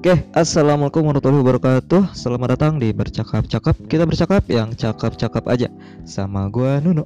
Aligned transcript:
Oke, 0.00 0.16
assalamualaikum 0.32 1.12
warahmatullahi 1.12 1.44
wabarakatuh. 1.44 2.16
Selamat 2.16 2.56
datang 2.56 2.80
di 2.80 2.88
bercakap-cakap. 2.88 3.76
Kita 3.84 4.08
bercakap 4.08 4.48
yang 4.48 4.72
cakap-cakap 4.72 5.44
aja 5.44 5.68
sama 6.08 6.48
gua 6.48 6.80
Nuno. 6.80 7.04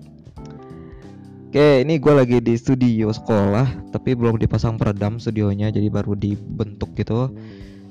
Oke, 1.51 1.83
ini 1.83 1.99
gua 1.99 2.23
lagi 2.23 2.39
di 2.39 2.55
studio 2.55 3.11
sekolah, 3.11 3.91
tapi 3.91 4.15
belum 4.15 4.39
dipasang 4.39 4.79
peredam 4.79 5.19
studionya, 5.19 5.75
jadi 5.75 5.91
baru 5.91 6.15
dibentuk 6.15 6.95
gitu. 6.95 7.35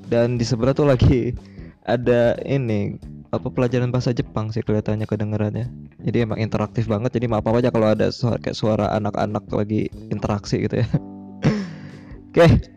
Dan 0.08 0.40
di 0.40 0.44
sebelah 0.48 0.72
tuh 0.72 0.88
lagi 0.88 1.36
ada 1.84 2.40
ini 2.40 2.96
apa 3.28 3.52
pelajaran 3.52 3.92
bahasa 3.92 4.16
Jepang 4.16 4.56
sih 4.56 4.64
kelihatannya 4.64 5.04
kedengarannya. 5.04 5.68
Jadi 6.00 6.16
emang 6.24 6.40
interaktif 6.40 6.88
banget. 6.88 7.12
Jadi 7.12 7.28
maaf 7.28 7.44
apa 7.44 7.60
aja 7.60 7.68
kalau 7.68 7.92
ada 7.92 8.08
suara 8.08 8.40
kayak 8.40 8.56
suara 8.56 8.88
anak-anak 8.96 9.52
lagi 9.52 9.84
interaksi 10.08 10.64
gitu 10.64 10.80
ya. 10.80 10.88
Oke, 12.32 12.72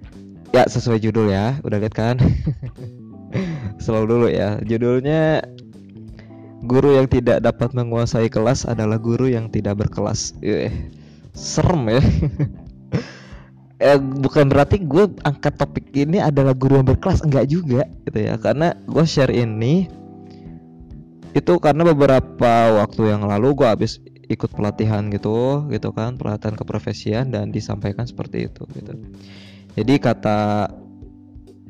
Ya 0.55 0.63
sesuai 0.65 1.03
judul 1.03 1.31
ya, 1.31 1.59
udah 1.63 1.77
lihat 1.79 1.95
kan? 1.95 2.15
Selalu 3.83 4.05
dulu 4.07 4.27
ya. 4.31 4.57
Judulnya 4.63 5.43
Guru 6.65 6.97
yang 6.97 7.05
tidak 7.05 7.45
dapat 7.45 7.77
menguasai 7.77 8.33
kelas 8.33 8.65
adalah 8.65 8.97
guru 8.97 9.29
yang 9.29 9.53
tidak 9.53 9.77
berkelas. 9.77 10.33
Eh, 10.41 10.73
serem 11.37 11.85
ya. 11.85 12.01
eh, 13.87 13.97
bukan 14.01 14.49
berarti 14.49 14.81
gue 14.81 15.05
angkat 15.21 15.53
topik 15.61 15.93
ini 15.93 16.17
adalah 16.17 16.57
guru 16.57 16.81
yang 16.81 16.89
berkelas, 16.89 17.21
enggak 17.21 17.45
juga 17.45 17.85
gitu 18.09 18.19
ya. 18.25 18.41
Karena 18.41 18.73
gue 18.89 19.05
share 19.05 19.31
ini 19.31 19.85
itu 21.37 21.53
karena 21.61 21.85
beberapa 21.85 22.81
waktu 22.81 23.13
yang 23.13 23.29
lalu 23.29 23.53
gue 23.53 23.67
habis 23.69 24.01
ikut 24.25 24.49
pelatihan 24.49 25.13
gitu, 25.13 25.69
gitu 25.69 25.93
kan, 25.93 26.17
pelatihan 26.17 26.57
keprofesian 26.57 27.29
dan 27.29 27.53
disampaikan 27.53 28.09
seperti 28.09 28.49
itu 28.49 28.65
gitu. 28.73 28.97
Jadi 29.77 30.01
kata 30.01 30.65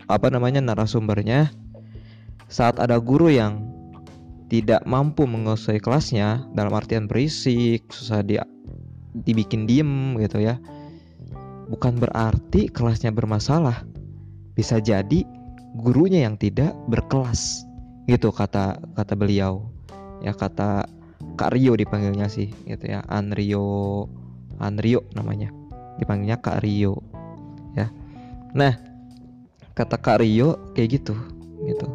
apa 0.07 0.27
namanya 0.31 0.63
narasumbernya 0.63 1.51
saat 2.47 2.79
ada 2.79 2.95
guru 3.03 3.27
yang 3.27 3.67
tidak 4.47 4.79
mampu 4.87 5.27
menguasai 5.27 5.83
kelasnya 5.83 6.47
dalam 6.55 6.71
artian 6.71 7.03
berisik, 7.03 7.83
susah 7.91 8.23
dia 8.23 8.47
dibikin 9.27 9.67
diem 9.67 10.15
gitu 10.23 10.39
ya. 10.39 10.55
Bukan 11.67 11.99
berarti 11.99 12.71
kelasnya 12.71 13.11
bermasalah. 13.11 13.83
Bisa 14.55 14.79
jadi 14.79 15.27
gurunya 15.75 16.23
yang 16.23 16.39
tidak 16.39 16.71
berkelas. 16.87 17.67
Gitu 18.07 18.31
kata 18.31 18.79
kata 18.95 19.13
beliau. 19.19 19.67
Ya 20.23 20.31
kata 20.31 20.87
Kak 21.35 21.51
Rio 21.51 21.75
dipanggilnya 21.75 22.31
sih 22.31 22.55
gitu 22.63 22.87
ya. 22.87 23.03
Anrio 23.11 24.07
Anrio 24.63 25.03
namanya. 25.11 25.51
Dipanggilnya 25.99 26.39
Kak 26.39 26.63
Rio 26.63 27.03
ya. 27.77 27.87
Nah 28.57 28.73
kata 29.77 30.01
Kak 30.01 30.25
Rio 30.25 30.57
kayak 30.73 30.97
gitu 30.97 31.13
gitu. 31.69 31.87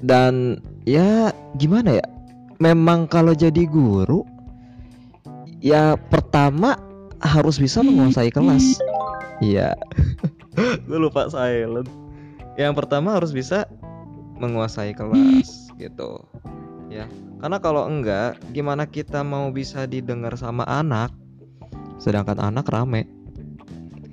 Dan 0.00 0.60
ya 0.88 1.32
gimana 1.60 2.00
ya? 2.00 2.06
Memang 2.56 3.04
kalau 3.04 3.36
jadi 3.36 3.68
guru 3.68 4.24
ya 5.60 6.00
pertama 6.08 6.80
harus 7.20 7.60
bisa 7.60 7.84
menguasai 7.84 8.32
kelas. 8.32 8.80
Iya. 9.44 9.76
Gue 10.88 10.96
lupa 10.96 11.28
silent. 11.28 11.88
Yang 12.56 12.72
pertama 12.80 13.20
harus 13.20 13.36
bisa 13.36 13.68
menguasai 14.40 14.96
kelas 14.96 15.68
gitu. 15.76 16.24
Ya 16.88 17.04
karena 17.44 17.60
kalau 17.60 17.84
enggak 17.84 18.40
gimana 18.56 18.88
kita 18.88 19.20
mau 19.20 19.52
bisa 19.52 19.84
didengar 19.84 20.32
sama 20.40 20.64
anak? 20.64 21.12
Sedangkan 22.00 22.40
anak 22.40 22.68
rame 22.68 23.15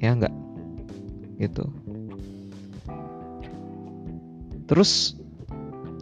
ya 0.04 0.12
enggak 0.12 0.36
gitu. 1.40 1.64
Terus 4.68 5.16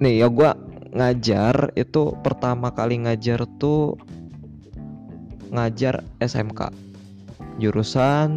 nih 0.02 0.26
ya 0.26 0.28
gue 0.34 0.50
ngajar 0.92 1.70
itu 1.78 2.18
pertama 2.26 2.74
kali 2.74 3.06
ngajar 3.06 3.46
tuh 3.62 4.02
ngajar 5.54 6.02
SMK 6.18 6.74
jurusan 7.62 8.30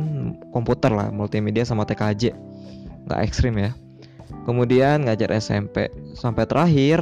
komputer 0.53 0.93
lah 0.93 1.09
multimedia 1.09 1.65
sama 1.65 1.89
TKJ 1.89 2.37
nggak 3.09 3.21
ekstrim 3.25 3.57
ya. 3.57 3.73
Kemudian 4.45 5.09
ngajar 5.09 5.33
SMP 5.41 5.89
sampai 6.13 6.45
terakhir 6.45 7.01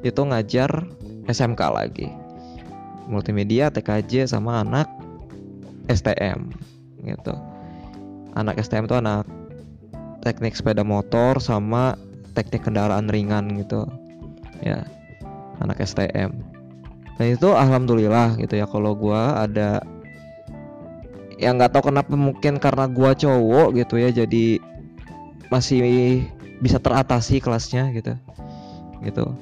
itu 0.00 0.24
ngajar 0.24 0.88
SMK 1.28 1.60
lagi. 1.68 2.08
Multimedia 3.04 3.68
TKJ 3.68 4.32
sama 4.32 4.64
anak 4.64 4.88
STM 5.92 6.52
gitu 7.04 7.36
anak 8.38 8.62
STM 8.62 8.86
itu 8.86 8.94
anak 8.94 9.26
teknik 10.22 10.54
sepeda 10.54 10.86
motor 10.86 11.42
sama 11.42 11.98
teknik 12.38 12.62
kendaraan 12.62 13.10
ringan 13.10 13.58
gitu. 13.58 13.84
Ya 14.62 14.86
anak 15.58 15.82
STM 15.82 16.30
dan 17.18 17.34
itu 17.34 17.50
alhamdulillah 17.50 18.38
gitu 18.38 18.54
ya 18.54 18.66
kalau 18.70 18.94
gua 18.94 19.42
ada 19.42 19.82
yang 21.38 21.58
nggak 21.58 21.74
tahu 21.74 21.90
kenapa 21.90 22.14
mungkin 22.14 22.62
karena 22.62 22.86
gua 22.86 23.14
cowok 23.14 23.74
gitu 23.74 23.98
ya 23.98 24.14
jadi 24.14 24.62
masih 25.50 25.82
bisa 26.62 26.78
teratasi 26.78 27.42
kelasnya 27.42 27.90
gitu 27.94 28.14
gitu. 29.02 29.34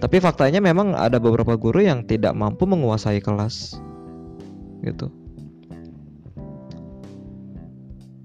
Tapi 0.00 0.20
faktanya 0.20 0.60
memang 0.60 0.92
ada 0.92 1.16
beberapa 1.16 1.56
guru 1.56 1.80
yang 1.80 2.04
tidak 2.04 2.36
mampu 2.36 2.68
menguasai 2.68 3.24
kelas 3.24 3.80
gitu 4.84 5.08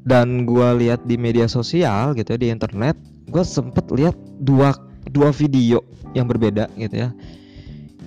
dan 0.09 0.49
gue 0.49 0.67
lihat 0.81 1.05
di 1.05 1.21
media 1.21 1.45
sosial 1.45 2.17
gitu 2.17 2.33
ya 2.33 2.39
di 2.41 2.49
internet 2.49 2.97
gue 3.29 3.45
sempet 3.45 3.85
lihat 3.93 4.17
dua 4.41 4.73
dua 5.05 5.29
video 5.29 5.85
yang 6.17 6.25
berbeda 6.25 6.65
gitu 6.73 7.05
ya. 7.05 7.09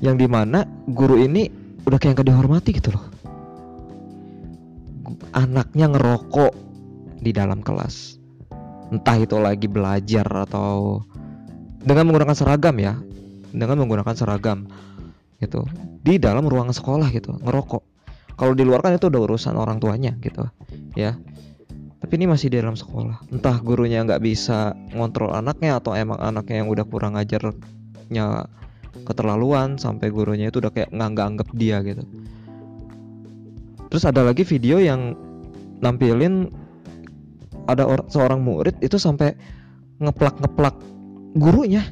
Yang 0.02 0.26
di 0.26 0.26
mana 0.26 0.66
guru 0.90 1.14
ini 1.14 1.46
udah 1.86 1.98
kayak 2.02 2.18
gak 2.18 2.26
dihormati 2.26 2.74
gitu 2.74 2.90
loh. 2.90 3.06
Anaknya 5.30 5.86
ngerokok 5.94 6.52
di 7.22 7.30
dalam 7.30 7.62
kelas. 7.62 8.18
Entah 8.90 9.16
itu 9.22 9.38
lagi 9.38 9.70
belajar 9.70 10.26
atau 10.26 11.06
dengan 11.78 12.10
menggunakan 12.10 12.34
seragam 12.34 12.74
ya. 12.82 12.98
Dengan 13.54 13.78
menggunakan 13.86 14.14
seragam 14.18 14.66
gitu. 15.38 15.62
Di 16.02 16.18
dalam 16.18 16.50
ruang 16.50 16.74
sekolah 16.74 17.06
gitu 17.14 17.38
ngerokok. 17.38 17.82
Kalau 18.34 18.58
di 18.58 18.66
luar 18.66 18.82
kan 18.82 18.98
itu 18.98 19.06
udah 19.06 19.22
urusan 19.22 19.54
orang 19.54 19.78
tuanya 19.78 20.18
gitu 20.18 20.42
ya 20.98 21.14
tapi 22.02 22.18
ini 22.18 22.26
masih 22.26 22.50
di 22.50 22.58
dalam 22.58 22.74
sekolah. 22.74 23.30
Entah 23.30 23.62
gurunya 23.62 24.02
nggak 24.02 24.26
bisa 24.26 24.74
ngontrol 24.90 25.30
anaknya 25.38 25.78
atau 25.78 25.94
emang 25.94 26.18
anaknya 26.18 26.66
yang 26.66 26.68
udah 26.68 26.82
kurang 26.82 27.14
ajarnya 27.14 28.50
keterlaluan 29.06 29.78
sampai 29.78 30.10
gurunya 30.10 30.50
itu 30.50 30.58
udah 30.58 30.74
kayak 30.74 30.90
nggak 30.90 31.26
anggap 31.30 31.48
dia 31.54 31.78
gitu. 31.86 32.02
Terus 33.86 34.02
ada 34.02 34.26
lagi 34.26 34.42
video 34.42 34.82
yang 34.82 35.14
nampilin 35.78 36.50
ada 37.70 37.86
or 37.86 38.02
seorang 38.10 38.42
murid 38.42 38.74
itu 38.82 38.98
sampai 38.98 39.38
ngeplak 40.02 40.34
ngeplak 40.42 40.74
gurunya 41.38 41.86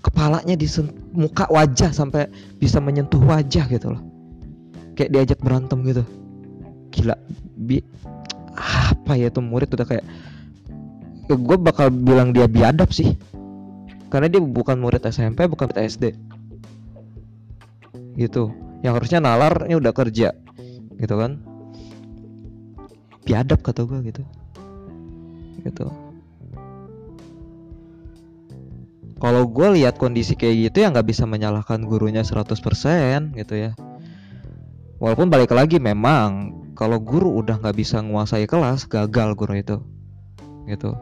kepalanya 0.00 0.56
di 0.56 0.64
muka 1.12 1.44
wajah 1.52 1.92
sampai 1.92 2.24
bisa 2.56 2.80
menyentuh 2.80 3.20
wajah 3.20 3.68
gitu 3.68 3.92
loh. 3.92 4.02
Kayak 4.96 5.12
diajak 5.12 5.38
berantem 5.44 5.84
gitu. 5.84 6.08
Gila 6.88 7.20
bi 7.60 7.84
apa 8.86 9.18
ya 9.18 9.34
tuh 9.34 9.42
murid 9.42 9.74
udah 9.74 9.86
kayak 9.86 10.06
gue 11.26 11.56
bakal 11.58 11.90
bilang 11.90 12.30
dia 12.30 12.46
biadab 12.46 12.94
sih. 12.94 13.18
Karena 14.06 14.30
dia 14.30 14.38
bukan 14.38 14.78
murid 14.78 15.02
SMP 15.02 15.50
bukan 15.50 15.74
murid 15.74 15.90
SD 15.90 16.04
gitu. 18.16 18.50
Yang 18.80 18.92
harusnya 19.00 19.20
nalar 19.20 19.68
ini 19.68 19.76
udah 19.76 19.92
kerja. 19.92 20.32
Gitu 20.96 21.14
kan. 21.14 21.38
Biadab 23.28 23.60
kata 23.60 23.84
gue 23.84 23.98
gitu. 24.10 24.22
Gitu. 25.62 25.86
Kalau 29.16 29.48
gue 29.48 29.68
lihat 29.80 29.96
kondisi 29.96 30.36
kayak 30.36 30.72
gitu 30.72 30.84
ya 30.84 30.92
nggak 30.92 31.08
bisa 31.08 31.24
menyalahkan 31.24 31.80
gurunya 31.88 32.20
100% 32.20 32.52
gitu 33.36 33.54
ya. 33.56 33.72
Walaupun 35.00 35.28
balik 35.28 35.52
lagi 35.52 35.80
memang 35.80 36.52
kalau 36.76 37.00
guru 37.00 37.40
udah 37.40 37.56
nggak 37.58 37.74
bisa 37.74 38.04
menguasai 38.04 38.44
kelas 38.44 38.84
gagal 38.86 39.32
guru 39.32 39.56
itu. 39.56 39.76
Gitu. 40.68 40.92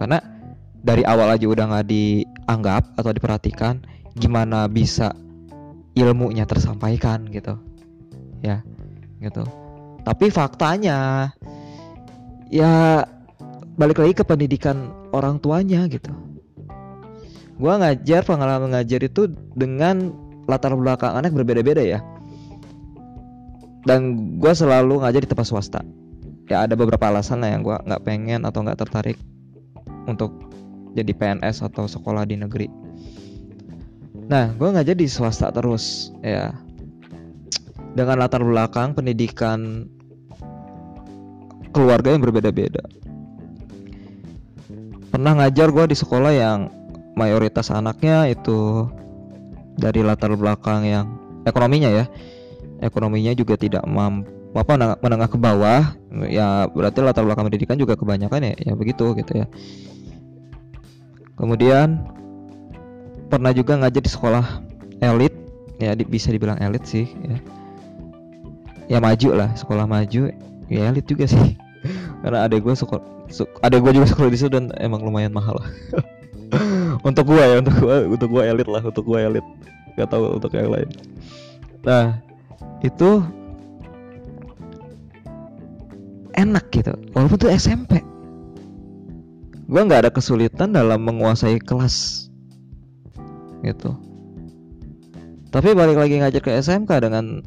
Karena 0.00 0.18
dari 0.80 1.04
awal 1.04 1.36
aja 1.36 1.44
udah 1.44 1.64
nggak 1.68 1.86
dianggap 1.86 2.82
atau 2.96 3.12
diperhatikan 3.12 3.84
gimana 4.16 4.66
bisa 4.66 5.12
ilmunya 5.92 6.48
tersampaikan 6.48 7.28
gitu. 7.28 7.60
Ya 8.40 8.64
gitu. 9.20 9.44
Tapi 10.02 10.32
faktanya 10.32 11.30
ya 12.48 13.04
balik 13.76 14.00
lagi 14.00 14.16
ke 14.16 14.24
pendidikan 14.24 14.90
orang 15.12 15.36
tuanya 15.38 15.84
gitu. 15.92 16.10
Gua 17.60 17.76
ngajar 17.76 18.24
pengalaman 18.24 18.72
ngajar 18.72 19.04
itu 19.04 19.28
dengan 19.52 20.14
latar 20.48 20.72
belakang 20.72 21.12
anak 21.12 21.36
berbeda-beda 21.36 21.84
ya 21.84 22.00
dan 23.86 24.34
gue 24.38 24.52
selalu 24.54 25.04
ngajar 25.04 25.22
di 25.22 25.30
tempat 25.30 25.46
swasta. 25.46 25.80
Ya 26.48 26.64
ada 26.64 26.74
beberapa 26.74 27.12
alasan 27.12 27.44
lah 27.44 27.52
yang 27.52 27.62
gue 27.62 27.76
nggak 27.76 28.02
pengen 28.02 28.48
atau 28.48 28.64
nggak 28.64 28.80
tertarik 28.80 29.18
untuk 30.08 30.32
jadi 30.96 31.12
PNS 31.12 31.62
atau 31.68 31.84
sekolah 31.84 32.24
di 32.24 32.40
negeri. 32.40 32.66
Nah 34.26 34.50
gue 34.56 34.68
nggak 34.68 34.96
jadi 34.96 35.04
swasta 35.06 35.52
terus 35.52 36.10
ya. 36.24 36.56
Dengan 37.92 38.22
latar 38.22 38.44
belakang 38.44 38.94
pendidikan 38.94 39.90
keluarga 41.74 42.14
yang 42.14 42.22
berbeda-beda. 42.24 42.84
Pernah 45.08 45.32
ngajar 45.40 45.72
gue 45.72 45.84
di 45.88 45.96
sekolah 45.96 46.32
yang 46.32 46.68
mayoritas 47.16 47.74
anaknya 47.74 48.30
itu 48.30 48.86
dari 49.74 50.04
latar 50.06 50.34
belakang 50.38 50.86
yang 50.86 51.06
ekonominya 51.42 51.90
ya 51.90 52.04
ekonominya 52.80 53.34
juga 53.34 53.58
tidak 53.58 53.82
mampu 53.86 54.38
apa 54.56 54.96
menengah 55.04 55.28
ke 55.28 55.38
bawah 55.38 55.92
ya 56.24 56.66
berarti 56.72 57.04
latar 57.04 57.22
belakang 57.22 57.46
pendidikan 57.52 57.76
juga 57.76 57.94
kebanyakan 57.94 58.52
ya 58.52 58.54
ya 58.56 58.72
begitu 58.72 59.12
gitu 59.14 59.44
ya. 59.44 59.46
Kemudian 61.38 62.02
pernah 63.28 63.52
juga 63.52 63.76
ngajar 63.78 64.02
di 64.02 64.10
sekolah 64.10 64.44
elit 65.04 65.30
ya 65.78 65.94
di, 65.94 66.02
bisa 66.02 66.32
dibilang 66.32 66.58
elit 66.58 66.82
sih 66.88 67.06
ya. 67.06 67.38
Ya 68.88 68.98
maju 69.04 69.36
lah 69.36 69.52
sekolah 69.52 69.84
maju 69.84 70.32
ya 70.72 70.80
elit 70.88 71.04
juga 71.04 71.28
sih. 71.28 71.54
Karena 72.24 72.48
adek 72.48 72.64
gue 72.64 72.74
sekolah 72.74 73.04
adek 73.62 73.78
gue 73.84 73.92
juga 74.00 74.06
sekolah 74.08 74.30
di 74.32 74.38
situ 74.40 74.50
dan 74.50 74.72
emang 74.80 75.04
lumayan 75.04 75.30
mahal 75.30 75.60
lah. 75.60 75.68
Untuk 77.08 77.30
gue 77.30 77.38
ya 77.38 77.60
untuk 77.60 77.76
gue 77.78 77.96
untuk 78.10 78.28
gue 78.32 78.42
elit 78.42 78.66
lah 78.66 78.80
untuk 78.80 79.04
gue 79.04 79.20
elit. 79.20 79.46
Gak 79.94 80.08
tahu 80.10 80.40
untuk 80.40 80.50
yang 80.56 80.72
lain. 80.72 80.88
Nah 81.84 82.18
itu 82.84 83.24
enak 86.38 86.64
gitu. 86.70 86.94
Walaupun 87.16 87.38
tuh 87.38 87.50
SMP 87.50 88.04
gue 89.68 89.80
nggak 89.84 90.08
ada 90.08 90.10
kesulitan 90.10 90.72
dalam 90.72 91.04
menguasai 91.04 91.60
kelas 91.60 92.28
gitu. 93.60 93.92
Tapi 95.52 95.76
balik 95.76 96.00
lagi 96.00 96.20
ngajar 96.20 96.40
ke 96.40 96.56
SMK 96.56 96.88
dengan 97.04 97.44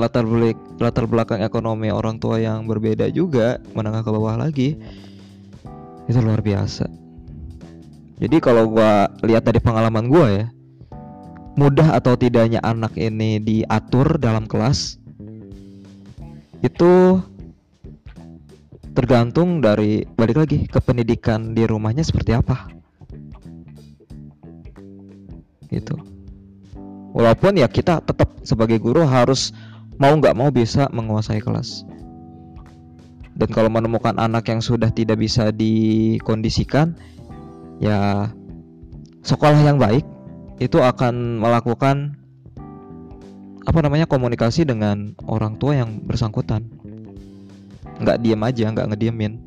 latar 0.00 0.24
belakang 0.24 0.56
latar 0.80 1.04
belakang 1.04 1.40
ekonomi 1.44 1.92
orang 1.92 2.16
tua 2.16 2.40
yang 2.40 2.64
berbeda 2.64 3.12
juga 3.12 3.60
menengah 3.76 4.00
ke 4.00 4.08
bawah 4.08 4.40
lagi 4.40 4.80
itu 6.08 6.18
luar 6.24 6.40
biasa. 6.40 6.88
Jadi 8.20 8.36
kalau 8.40 8.68
gua 8.68 9.12
lihat 9.20 9.44
dari 9.44 9.60
pengalaman 9.60 10.08
gua 10.08 10.26
ya 10.32 10.46
mudah 11.60 11.92
atau 11.92 12.16
tidaknya 12.16 12.64
anak 12.64 12.96
ini 12.96 13.36
diatur 13.36 14.16
dalam 14.16 14.48
kelas 14.48 14.96
itu 16.64 17.20
tergantung 18.96 19.60
dari 19.60 20.08
balik 20.16 20.40
lagi 20.40 20.64
ke 20.64 20.80
pendidikan 20.80 21.52
di 21.52 21.68
rumahnya 21.68 22.00
seperti 22.00 22.32
apa. 22.32 22.68
Gitu. 25.68 25.94
Walaupun 27.12 27.60
ya 27.60 27.68
kita 27.68 28.00
tetap 28.02 28.40
sebagai 28.40 28.80
guru 28.80 29.04
harus 29.04 29.52
mau 30.00 30.16
nggak 30.16 30.36
mau 30.36 30.48
bisa 30.48 30.88
menguasai 30.90 31.44
kelas. 31.44 31.84
Dan 33.36 33.48
kalau 33.52 33.68
menemukan 33.72 34.16
anak 34.16 34.48
yang 34.48 34.60
sudah 34.60 34.92
tidak 34.92 35.20
bisa 35.20 35.48
dikondisikan 35.52 36.92
ya 37.80 38.28
sekolah 39.24 39.60
yang 39.64 39.80
baik 39.80 40.04
itu 40.60 40.76
akan 40.76 41.40
melakukan 41.40 42.20
apa 43.64 43.78
namanya 43.80 44.04
komunikasi 44.04 44.68
dengan 44.68 45.16
orang 45.24 45.56
tua 45.56 45.80
yang 45.80 46.04
bersangkutan. 46.04 46.68
Nggak 48.00 48.20
diem 48.20 48.40
aja 48.44 48.64
nggak 48.68 48.88
ngediemin. 48.92 49.40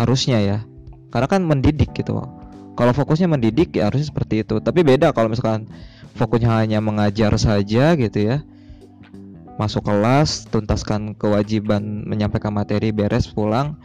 Harusnya 0.00 0.40
ya. 0.40 0.58
Karena 1.12 1.28
kan 1.28 1.44
mendidik 1.44 1.92
gitu. 1.92 2.16
Kalau 2.76 2.92
fokusnya 2.96 3.28
mendidik 3.28 3.76
ya 3.76 3.92
harusnya 3.92 4.08
seperti 4.08 4.40
itu. 4.44 4.56
Tapi 4.60 4.80
beda 4.84 5.12
kalau 5.12 5.28
misalkan 5.28 5.68
fokusnya 6.16 6.64
hanya 6.64 6.80
mengajar 6.80 7.36
saja 7.36 7.92
gitu 7.92 8.18
ya. 8.20 8.40
Masuk 9.56 9.88
kelas 9.88 10.48
tuntaskan 10.48 11.16
kewajiban 11.16 12.04
menyampaikan 12.08 12.52
materi 12.52 12.92
beres 12.92 13.28
pulang. 13.28 13.76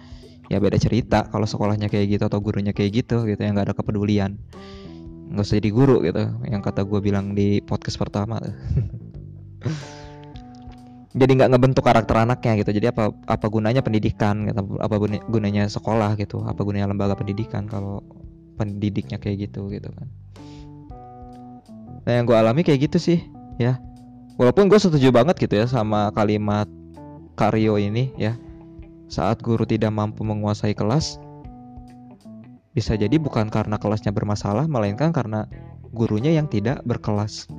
Ya 0.51 0.59
beda 0.59 0.75
cerita 0.75 1.31
kalau 1.31 1.47
sekolahnya 1.47 1.87
kayak 1.87 2.19
gitu 2.19 2.23
atau 2.27 2.43
gurunya 2.43 2.75
kayak 2.75 3.03
gitu 3.03 3.23
gitu 3.23 3.39
yang 3.39 3.55
nggak 3.55 3.71
ada 3.71 3.75
kepedulian 3.75 4.35
nggak 5.31 5.47
usah 5.47 5.57
jadi 5.63 5.71
guru 5.71 6.03
gitu 6.03 6.27
yang 6.43 6.59
kata 6.59 6.83
gue 6.83 6.99
bilang 6.99 7.31
di 7.31 7.63
podcast 7.63 7.95
pertama. 7.95 8.37
Jadi 11.11 11.31
nggak 11.35 11.51
ngebentuk 11.51 11.83
karakter 11.83 12.23
anaknya 12.23 12.63
gitu. 12.63 12.71
Jadi 12.79 12.87
apa 12.87 13.11
apa 13.27 13.51
gunanya 13.51 13.83
pendidikan 13.83 14.47
gitu? 14.47 14.79
Apa 14.79 14.95
gunanya 15.27 15.67
sekolah 15.67 16.15
gitu? 16.15 16.39
Apa 16.47 16.63
gunanya 16.63 16.87
lembaga 16.87 17.19
pendidikan 17.19 17.67
kalau 17.67 17.99
pendidiknya 18.55 19.19
kayak 19.19 19.51
gitu 19.51 19.67
gitu 19.75 19.91
kan? 19.91 20.07
Nah 22.07 22.11
yang 22.15 22.23
gue 22.23 22.37
alami 22.37 22.63
kayak 22.63 22.87
gitu 22.87 22.97
sih 23.11 23.19
ya. 23.59 23.75
Walaupun 24.39 24.71
gue 24.71 24.79
setuju 24.79 25.11
banget 25.11 25.35
gitu 25.35 25.59
ya 25.59 25.67
sama 25.67 26.15
kalimat 26.15 26.71
Karyo 27.35 27.75
ini 27.75 28.15
ya. 28.15 28.39
Saat 29.11 29.43
guru 29.43 29.67
tidak 29.67 29.91
mampu 29.91 30.23
menguasai 30.23 30.71
kelas 30.71 31.19
bisa 32.71 32.95
jadi 32.95 33.19
bukan 33.19 33.51
karena 33.51 33.75
kelasnya 33.75 34.15
bermasalah 34.15 34.67
melainkan 34.67 35.11
karena 35.11 35.47
gurunya 35.91 36.31
yang 36.31 36.47
tidak 36.47 36.79
berkelas. 36.87 37.51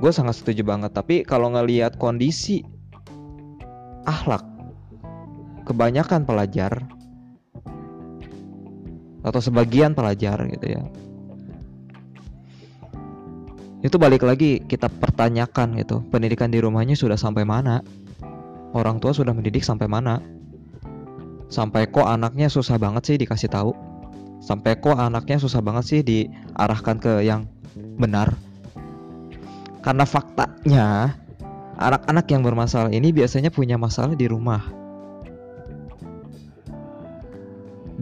Gue 0.00 0.10
sangat 0.10 0.40
setuju 0.40 0.64
banget 0.64 0.96
tapi 0.96 1.22
kalau 1.22 1.52
ngelihat 1.52 2.00
kondisi 2.00 2.64
akhlak 4.08 4.42
kebanyakan 5.62 6.26
pelajar 6.26 6.82
atau 9.22 9.38
sebagian 9.38 9.94
pelajar 9.94 10.34
gitu 10.50 10.66
ya 10.66 10.82
itu 13.82 13.94
balik 13.98 14.26
lagi 14.26 14.62
kita 14.66 14.90
pertanyakan 14.90 15.78
gitu 15.78 16.02
pendidikan 16.10 16.50
di 16.50 16.62
rumahnya 16.62 16.94
sudah 16.94 17.18
sampai 17.18 17.42
mana? 17.42 17.82
Orang 18.72 19.02
tua 19.02 19.10
sudah 19.10 19.34
mendidik 19.34 19.66
sampai 19.66 19.90
mana? 19.90 20.22
Sampai 21.50 21.90
kok 21.90 22.06
anaknya 22.06 22.46
susah 22.46 22.78
banget 22.78 23.10
sih 23.10 23.16
dikasih 23.18 23.50
tahu 23.50 23.91
sampai 24.42 24.74
kok 24.76 24.98
anaknya 24.98 25.38
susah 25.38 25.62
banget 25.62 25.84
sih 25.86 26.00
diarahkan 26.02 26.98
ke 26.98 27.22
yang 27.22 27.46
benar 27.96 28.34
karena 29.86 30.02
faktanya 30.02 31.14
anak-anak 31.78 32.26
yang 32.28 32.42
bermasalah 32.42 32.90
ini 32.90 33.14
biasanya 33.14 33.54
punya 33.54 33.78
masalah 33.78 34.18
di 34.18 34.26
rumah 34.26 34.66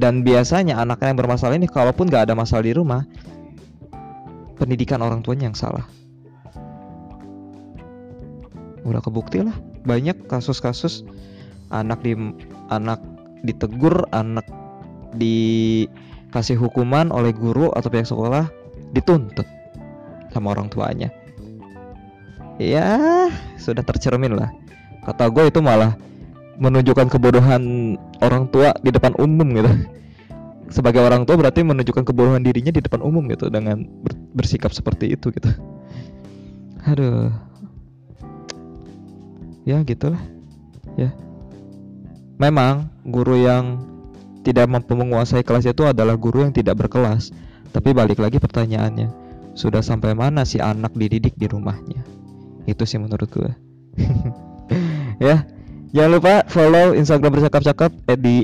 dan 0.01 0.25
biasanya 0.25 0.81
anak 0.81 1.05
yang 1.05 1.21
bermasalah 1.21 1.61
ini 1.61 1.69
kalaupun 1.69 2.09
gak 2.09 2.33
ada 2.33 2.35
masalah 2.35 2.65
di 2.65 2.73
rumah 2.73 3.05
pendidikan 4.61 5.01
orang 5.01 5.25
tuanya 5.25 5.49
yang 5.49 5.57
salah. 5.57 5.89
Udah 8.85 9.01
kebukti 9.01 9.41
lah, 9.41 9.57
banyak 9.89 10.29
kasus-kasus 10.29 11.05
anak 11.73 12.05
di 12.05 12.13
anak 12.69 13.01
ditegur, 13.41 14.05
anak 14.13 14.45
dikasih 16.31 16.63
hukuman 16.63 17.11
oleh 17.11 17.35
guru 17.35 17.75
atau 17.75 17.91
pihak 17.91 18.07
sekolah 18.07 18.47
dituntut 18.95 19.43
sama 20.31 20.55
orang 20.55 20.71
tuanya. 20.71 21.11
Ya, 22.63 23.27
sudah 23.59 23.83
tercermin 23.83 24.39
lah. 24.39 24.55
Kata 25.03 25.27
gue 25.27 25.51
itu 25.51 25.59
malah 25.59 25.99
menunjukkan 26.63 27.11
kebodohan 27.11 27.99
orang 28.23 28.47
tua 28.55 28.71
di 28.79 28.95
depan 28.95 29.11
umum 29.19 29.43
gitu. 29.59 29.75
Sebagai 30.71 31.03
orang 31.03 31.27
tua 31.27 31.35
berarti 31.35 31.67
menunjukkan 31.67 32.07
kebodohan 32.07 32.47
dirinya 32.47 32.71
di 32.71 32.79
depan 32.79 33.03
umum 33.03 33.27
gitu 33.27 33.51
dengan 33.51 33.83
bersikap 34.31 34.71
seperti 34.71 35.19
itu 35.19 35.35
gitu. 35.35 35.51
Aduh. 36.87 37.35
Ya 39.67 39.83
gitulah. 39.83 40.23
Ya. 40.95 41.11
Memang 42.39 42.87
guru 43.03 43.35
yang 43.35 43.90
tidak 44.41 44.67
mampu 44.69 44.97
menguasai 44.97 45.45
kelas 45.45 45.69
itu 45.69 45.85
adalah 45.85 46.17
guru 46.17 46.47
yang 46.47 46.55
tidak 46.55 46.81
berkelas 46.81 47.33
tapi 47.71 47.95
balik 47.95 48.19
lagi 48.19 48.41
pertanyaannya 48.41 49.09
sudah 49.55 49.85
sampai 49.85 50.17
mana 50.17 50.47
si 50.47 50.63
anak 50.63 50.95
dididik 50.97 51.37
di 51.37 51.47
rumahnya 51.51 52.03
itu 52.65 52.83
sih 52.87 52.99
menurut 52.99 53.29
gue 53.29 53.51
ya 55.27 55.45
jangan 55.91 56.11
lupa 56.17 56.35
follow 56.49 56.97
instagram 56.97 57.41
bercakap-cakap 57.41 57.91
eh, 58.09 58.19
di 58.19 58.37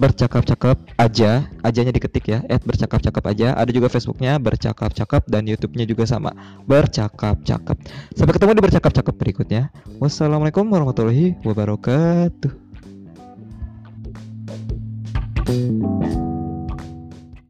bercakap-cakap 0.00 0.80
aja, 0.96 1.44
ajanya 1.60 1.92
diketik 1.92 2.32
ya, 2.32 2.40
bercakap-cakap 2.64 3.20
aja. 3.28 3.52
Ada 3.52 3.68
juga 3.68 3.92
Facebooknya 3.92 4.40
bercakap-cakap 4.40 5.28
dan 5.28 5.44
YouTube-nya 5.44 5.84
juga 5.84 6.08
sama, 6.08 6.32
bercakap-cakap. 6.64 7.76
Sampai 8.16 8.32
ketemu 8.32 8.56
di 8.56 8.62
bercakap-cakap 8.64 9.14
berikutnya. 9.20 9.68
Wassalamualaikum 10.00 10.64
warahmatullahi 10.72 11.36
wabarakatuh. 11.44 12.69
Thank 15.50 15.82
you. 15.82 15.99